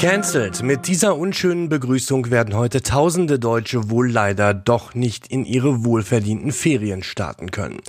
Cancelled. 0.00 0.62
Mit 0.62 0.86
dieser 0.86 1.14
unschönen 1.18 1.68
Begrüßung 1.68 2.30
werden 2.30 2.56
heute 2.56 2.80
tausende 2.80 3.38
Deutsche 3.38 3.90
wohl 3.90 4.10
leider 4.10 4.54
doch 4.54 4.94
nicht 4.94 5.26
in 5.26 5.44
ihre 5.44 5.84
wohlverdienten 5.84 6.52
Ferien 6.52 7.02
starten 7.02 7.50
können. 7.50 7.82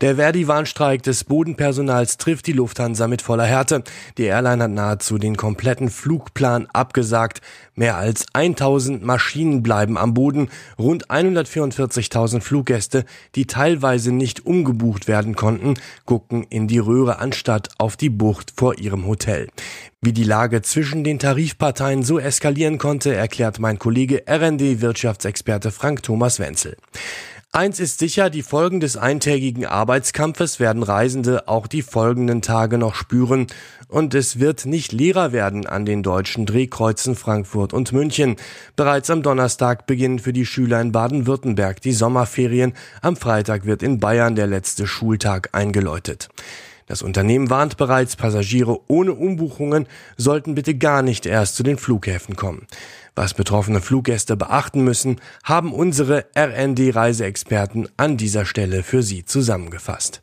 Der 0.00 0.16
Verdi-Warnstreik 0.16 1.02
des 1.02 1.24
Bodenpersonals 1.24 2.16
trifft 2.16 2.46
die 2.46 2.54
Lufthansa 2.54 3.06
mit 3.06 3.20
voller 3.20 3.44
Härte. 3.44 3.84
Die 4.16 4.22
Airline 4.22 4.64
hat 4.64 4.70
nahezu 4.70 5.18
den 5.18 5.36
kompletten 5.36 5.90
Flugplan 5.90 6.68
abgesagt. 6.72 7.42
Mehr 7.74 7.98
als 7.98 8.24
1000 8.32 9.04
Maschinen 9.04 9.62
bleiben 9.62 9.98
am 9.98 10.14
Boden. 10.14 10.48
Rund 10.78 11.10
144.000 11.10 12.40
Fluggäste, 12.40 13.04
die 13.34 13.44
teilweise 13.44 14.10
nicht 14.10 14.46
umgebucht 14.46 15.06
werden 15.06 15.36
konnten, 15.36 15.74
gucken 16.06 16.46
in 16.48 16.66
die 16.66 16.78
Röhre 16.78 17.18
anstatt 17.18 17.68
auf 17.76 17.98
die 17.98 18.08
Bucht 18.08 18.54
vor 18.56 18.78
ihrem 18.78 19.06
Hotel. 19.06 19.48
Wie 20.00 20.12
die 20.12 20.22
Lage 20.22 20.62
zwischen 20.62 21.02
den 21.02 21.18
Tarifparteien 21.18 22.04
so 22.04 22.20
eskalieren 22.20 22.78
konnte, 22.78 23.12
erklärt 23.16 23.58
mein 23.58 23.80
Kollege 23.80 24.22
RND-Wirtschaftsexperte 24.28 25.72
Frank 25.72 26.04
Thomas 26.04 26.38
Wenzel. 26.38 26.76
Eins 27.50 27.80
ist 27.80 27.98
sicher, 27.98 28.30
die 28.30 28.42
Folgen 28.42 28.78
des 28.78 28.96
eintägigen 28.96 29.66
Arbeitskampfes 29.66 30.60
werden 30.60 30.84
Reisende 30.84 31.48
auch 31.48 31.66
die 31.66 31.82
folgenden 31.82 32.42
Tage 32.42 32.78
noch 32.78 32.94
spüren 32.94 33.48
und 33.88 34.14
es 34.14 34.38
wird 34.38 34.66
nicht 34.66 34.92
leerer 34.92 35.32
werden 35.32 35.66
an 35.66 35.84
den 35.84 36.04
deutschen 36.04 36.46
Drehkreuzen 36.46 37.16
Frankfurt 37.16 37.72
und 37.72 37.92
München. 37.92 38.36
Bereits 38.76 39.10
am 39.10 39.24
Donnerstag 39.24 39.88
beginnen 39.88 40.20
für 40.20 40.32
die 40.32 40.46
Schüler 40.46 40.80
in 40.80 40.92
Baden-Württemberg 40.92 41.80
die 41.80 41.92
Sommerferien. 41.92 42.72
Am 43.02 43.16
Freitag 43.16 43.64
wird 43.64 43.82
in 43.82 43.98
Bayern 43.98 44.36
der 44.36 44.46
letzte 44.46 44.86
Schultag 44.86 45.48
eingeläutet. 45.52 46.28
Das 46.88 47.02
Unternehmen 47.02 47.50
warnt 47.50 47.76
bereits, 47.76 48.16
Passagiere 48.16 48.80
ohne 48.88 49.12
Umbuchungen 49.12 49.86
sollten 50.16 50.54
bitte 50.54 50.74
gar 50.74 51.02
nicht 51.02 51.26
erst 51.26 51.54
zu 51.54 51.62
den 51.62 51.76
Flughäfen 51.76 52.34
kommen. 52.34 52.66
Was 53.14 53.34
betroffene 53.34 53.80
Fluggäste 53.80 54.36
beachten 54.36 54.82
müssen, 54.82 55.20
haben 55.44 55.72
unsere 55.72 56.26
RND-Reiseexperten 56.36 57.88
an 57.96 58.16
dieser 58.16 58.46
Stelle 58.46 58.82
für 58.82 59.02
Sie 59.02 59.24
zusammengefasst. 59.24 60.22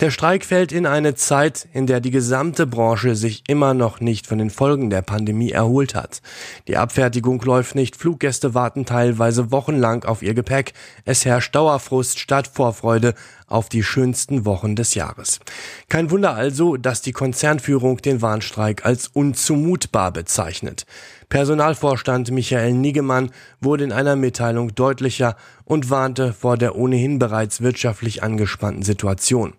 Der 0.00 0.10
Streik 0.10 0.44
fällt 0.44 0.72
in 0.72 0.86
eine 0.86 1.14
Zeit, 1.14 1.68
in 1.72 1.86
der 1.86 2.00
die 2.00 2.10
gesamte 2.10 2.66
Branche 2.66 3.14
sich 3.14 3.42
immer 3.48 3.74
noch 3.74 4.00
nicht 4.00 4.26
von 4.26 4.38
den 4.38 4.48
Folgen 4.48 4.88
der 4.88 5.02
Pandemie 5.02 5.50
erholt 5.50 5.94
hat. 5.94 6.22
Die 6.68 6.76
Abfertigung 6.76 7.42
läuft 7.42 7.74
nicht, 7.74 7.96
Fluggäste 7.96 8.54
warten 8.54 8.86
teilweise 8.86 9.50
wochenlang 9.50 10.04
auf 10.04 10.22
ihr 10.22 10.34
Gepäck. 10.34 10.72
Es 11.04 11.24
herrscht 11.24 11.54
Dauerfrust 11.54 12.18
statt 12.18 12.48
Vorfreude 12.48 13.14
auf 13.50 13.68
die 13.68 13.82
schönsten 13.82 14.46
Wochen 14.46 14.76
des 14.76 14.94
Jahres. 14.94 15.40
Kein 15.88 16.10
Wunder 16.10 16.34
also, 16.34 16.76
dass 16.76 17.02
die 17.02 17.12
Konzernführung 17.12 17.98
den 17.98 18.22
Warnstreik 18.22 18.86
als 18.86 19.08
unzumutbar 19.08 20.12
bezeichnet. 20.12 20.86
Personalvorstand 21.28 22.30
Michael 22.30 22.72
Niggemann 22.72 23.30
wurde 23.60 23.84
in 23.84 23.92
einer 23.92 24.16
Mitteilung 24.16 24.74
deutlicher 24.74 25.36
und 25.64 25.90
warnte 25.90 26.32
vor 26.32 26.56
der 26.56 26.76
ohnehin 26.76 27.18
bereits 27.18 27.60
wirtschaftlich 27.60 28.22
angespannten 28.22 28.82
Situation. 28.82 29.52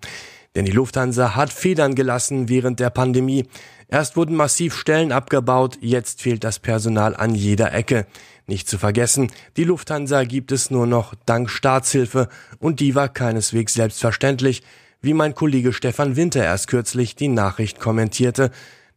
Denn 0.56 0.66
die 0.66 0.72
Lufthansa 0.72 1.36
hat 1.36 1.54
Federn 1.54 1.96
gelassen 1.96 2.50
während 2.50 2.82
der 2.82 2.90
Pandemie. 2.90 3.46
Erst 3.94 4.16
wurden 4.16 4.38
massiv 4.38 4.78
Stellen 4.78 5.12
abgebaut, 5.12 5.78
jetzt 5.82 6.22
fehlt 6.22 6.46
das 6.46 6.60
Personal 6.60 7.14
an 7.14 7.36
jeder 7.36 7.74
Ecke. 7.74 8.08
Nicht 8.48 8.70
zu 8.70 8.78
vergessen, 8.78 9.30
die 9.58 9.66
Lufthansa 9.66 10.24
gibt 10.24 10.54
es 10.54 10.72
nur 10.72 10.88
noch 10.88 11.14
dank 11.26 11.50
Staatshilfe 11.50 12.30
und 12.58 12.80
die 12.80 12.96
war 12.96 13.10
keineswegs 13.10 13.74
selbstverständlich, 13.74 14.64
wie 15.02 15.14
mein 15.14 15.36
Kollege 15.36 15.74
Stefan 15.74 16.16
Winter 16.16 16.42
erst 16.42 16.70
kürzlich 16.70 17.18
die 17.18 17.28
Nachricht 17.28 17.82
kommentierte, 17.82 18.52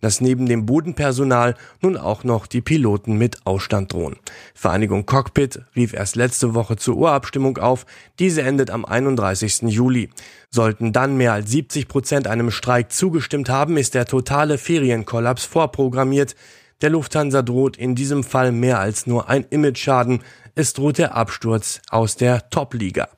dass 0.05 0.20
neben 0.20 0.44
dem 0.44 0.66
Bodenpersonal 0.66 1.55
nun 1.80 1.97
auch 1.97 2.24
noch 2.24 2.47
die 2.47 2.60
Piloten 2.60 3.16
mit 3.16 3.47
Ausstand 3.47 3.94
drohen. 3.94 4.16
Vereinigung 4.54 5.06
Cockpit 5.06 5.62
rief 5.75 5.94
erst 5.94 6.15
letzte 6.15 6.53
Woche 6.53 6.76
zur 6.76 6.98
Urabstimmung 6.98 7.56
auf. 7.56 7.87
Diese 8.19 8.43
endet 8.43 8.70
am 8.70 8.84
31. 8.84 9.62
Juli. 9.62 10.10
Sollten 10.50 10.93
dann 10.93 11.16
mehr 11.16 11.32
als 11.32 11.50
70 11.50 11.88
Prozent 11.88 12.26
einem 12.26 12.50
Streik 12.50 12.93
zugestimmt 12.93 13.48
haben, 13.48 13.78
ist 13.78 13.94
der 13.94 14.04
totale 14.04 14.59
Ferienkollaps 14.59 15.47
vorprogrammiert. 15.47 16.37
Der 16.82 16.91
Lufthansa 16.91 17.41
droht 17.41 17.78
in 17.78 17.94
diesem 17.94 18.25
Fall 18.25 18.53
mehr 18.53 18.81
als 18.81 19.06
nur 19.06 19.31
ein 19.31 19.47
Imageschaden. 19.48 20.20
Es 20.54 20.75
droht 20.75 20.98
der 20.98 21.16
Absturz 21.16 21.81
aus 21.88 22.16
der 22.16 22.50
Top-Liga. 22.50 23.09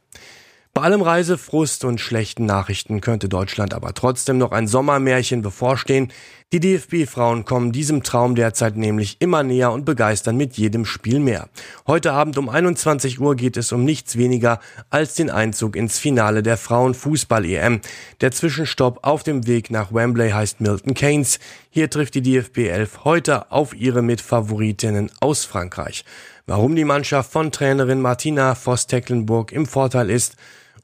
Bei 0.76 0.82
allem 0.82 1.00
Reisefrust 1.00 1.84
und 1.84 2.02
schlechten 2.02 2.44
Nachrichten 2.44 3.00
könnte 3.00 3.30
Deutschland 3.30 3.72
aber 3.72 3.94
trotzdem 3.94 4.36
noch 4.36 4.52
ein 4.52 4.66
Sommermärchen 4.66 5.40
bevorstehen. 5.40 6.12
Die 6.52 6.60
DFB-Frauen 6.60 7.44
kommen 7.44 7.72
diesem 7.72 8.04
Traum 8.04 8.36
derzeit 8.36 8.76
nämlich 8.76 9.16
immer 9.18 9.42
näher 9.42 9.72
und 9.72 9.84
begeistern 9.84 10.36
mit 10.36 10.56
jedem 10.56 10.84
Spiel 10.84 11.18
mehr. 11.18 11.48
Heute 11.88 12.12
Abend 12.12 12.38
um 12.38 12.48
21 12.48 13.20
Uhr 13.20 13.34
geht 13.34 13.56
es 13.56 13.72
um 13.72 13.84
nichts 13.84 14.16
weniger 14.16 14.60
als 14.88 15.14
den 15.14 15.28
Einzug 15.28 15.74
ins 15.74 15.98
Finale 15.98 16.44
der 16.44 16.56
Frauenfußball-EM. 16.56 17.80
Der 18.20 18.30
Zwischenstopp 18.30 19.00
auf 19.02 19.24
dem 19.24 19.48
Weg 19.48 19.72
nach 19.72 19.92
Wembley 19.92 20.30
heißt 20.30 20.60
Milton 20.60 20.94
Keynes. 20.94 21.40
Hier 21.68 21.90
trifft 21.90 22.14
die 22.14 22.22
DFB 22.22 22.58
11 22.58 23.02
heute 23.02 23.50
auf 23.50 23.74
ihre 23.74 24.02
Mitfavoritinnen 24.02 25.10
aus 25.18 25.44
Frankreich. 25.44 26.04
Warum 26.46 26.76
die 26.76 26.84
Mannschaft 26.84 27.32
von 27.32 27.50
Trainerin 27.50 28.00
Martina 28.00 28.54
Voss-Tecklenburg 28.54 29.50
im 29.50 29.66
Vorteil 29.66 30.10
ist, 30.10 30.36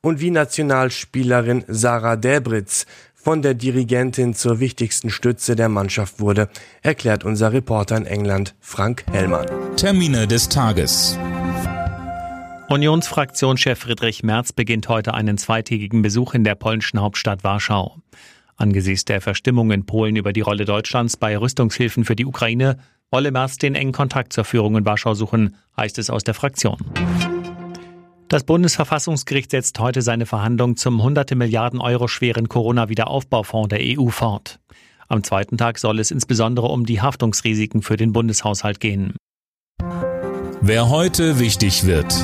und 0.02 0.20
wie 0.20 0.30
Nationalspielerin 0.30 1.64
Sarah 1.68 2.16
Debritz 2.16 2.86
von 3.22 3.40
der 3.40 3.54
Dirigentin 3.54 4.34
zur 4.34 4.58
wichtigsten 4.58 5.10
Stütze 5.10 5.54
der 5.54 5.68
Mannschaft 5.68 6.18
wurde, 6.18 6.48
erklärt 6.82 7.24
unser 7.24 7.52
Reporter 7.52 7.96
in 7.96 8.06
England 8.06 8.54
Frank 8.60 9.04
Hellmann. 9.10 9.46
Termine 9.76 10.26
des 10.26 10.48
Tages. 10.48 11.16
Unionsfraktionschef 12.68 13.78
Friedrich 13.78 14.22
Merz 14.22 14.52
beginnt 14.52 14.88
heute 14.88 15.14
einen 15.14 15.38
zweitägigen 15.38 16.02
Besuch 16.02 16.34
in 16.34 16.42
der 16.42 16.54
polnischen 16.56 17.00
Hauptstadt 17.00 17.44
Warschau. 17.44 17.98
Angesichts 18.56 19.04
der 19.04 19.20
Verstimmung 19.20 19.70
in 19.70 19.86
Polen 19.86 20.16
über 20.16 20.32
die 20.32 20.40
Rolle 20.40 20.64
Deutschlands 20.64 21.16
bei 21.16 21.36
Rüstungshilfen 21.36 22.04
für 22.04 22.16
die 22.16 22.26
Ukraine 22.26 22.78
wolle 23.12 23.30
Merz 23.30 23.58
den 23.58 23.74
engen 23.76 23.92
Kontakt 23.92 24.32
zur 24.32 24.44
Führung 24.44 24.76
in 24.76 24.86
Warschau 24.86 25.14
suchen, 25.14 25.54
heißt 25.76 25.98
es 25.98 26.10
aus 26.10 26.24
der 26.24 26.34
Fraktion. 26.34 26.78
Das 28.32 28.44
Bundesverfassungsgericht 28.44 29.50
setzt 29.50 29.78
heute 29.78 30.00
seine 30.00 30.24
Verhandlungen 30.24 30.78
zum 30.78 31.02
hunderte 31.02 31.34
Milliarden 31.34 31.82
Euro 31.82 32.08
schweren 32.08 32.48
Corona-Wiederaufbaufonds 32.48 33.68
der 33.68 33.80
EU 33.82 34.08
fort. 34.08 34.58
Am 35.06 35.22
zweiten 35.22 35.58
Tag 35.58 35.78
soll 35.78 36.00
es 36.00 36.10
insbesondere 36.10 36.68
um 36.68 36.86
die 36.86 37.02
Haftungsrisiken 37.02 37.82
für 37.82 37.98
den 37.98 38.14
Bundeshaushalt 38.14 38.80
gehen. 38.80 39.16
Wer 40.62 40.88
heute 40.88 41.40
wichtig 41.40 41.84
wird. 41.84 42.14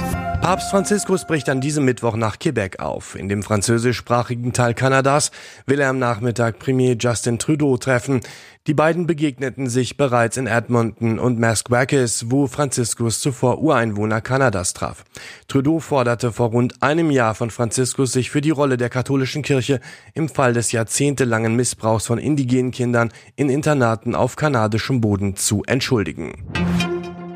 Papst 0.41 0.71
Franziskus 0.71 1.27
bricht 1.27 1.51
an 1.51 1.61
diesem 1.61 1.85
Mittwoch 1.85 2.17
nach 2.17 2.39
Quebec 2.39 2.81
auf. 2.81 3.15
In 3.15 3.29
dem 3.29 3.43
französischsprachigen 3.43 4.55
Teil 4.55 4.73
Kanadas 4.73 5.31
will 5.67 5.79
er 5.79 5.91
am 5.91 5.99
Nachmittag 5.99 6.59
Premier 6.59 6.97
Justin 6.99 7.39
Trudeau 7.39 7.77
treffen. 7.77 8.23
Die 8.69 8.75
beiden 8.75 9.07
begegneten 9.07 9.67
sich 9.71 9.97
bereits 9.97 10.37
in 10.37 10.47
Edmonton 10.47 11.19
und 11.19 11.39
Masquakis, 11.39 12.27
wo 12.29 12.47
Franziskus 12.47 13.19
zuvor 13.19 13.63
Ureinwohner 13.63 14.21
Kanadas 14.21 14.75
traf. 14.75 15.05
Trudeau 15.49 15.79
forderte 15.79 16.33
vor 16.33 16.51
rund 16.51 16.83
einem 16.83 17.11
Jahr 17.11 17.35
von 17.35 17.51
Franziskus, 17.51 18.13
sich 18.13 18.31
für 18.31 18.43
die 18.43 18.51
Rolle 18.51 18.77
der 18.77 18.91
katholischen 18.91 19.41
Kirche 19.41 19.81
im 20.13 20.29
Fall 20.29 20.53
des 20.53 20.71
jahrzehntelangen 20.73 21.57
Missbrauchs 21.57 22.05
von 22.05 22.19
indigenen 22.19 22.71
Kindern 22.71 23.11
in 23.37 23.49
Internaten 23.49 24.15
auf 24.15 24.37
kanadischem 24.37 25.01
Boden 25.01 25.35
zu 25.35 25.63
entschuldigen. 25.67 26.35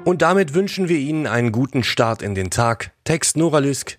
Und 0.05 0.21
damit 0.21 0.53
wünschen 0.53 0.91
wir 0.91 0.99
Ihnen 0.99 1.27
einen 1.27 1.51
guten 1.51 1.83
Start 1.83 2.21
in 2.21 2.35
den 2.35 2.51
Tag. 2.51 2.91
Text 3.05 3.39
Nora 3.39 3.61
Lüsk, 3.61 3.99